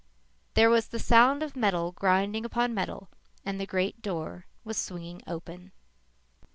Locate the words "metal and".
2.73-3.61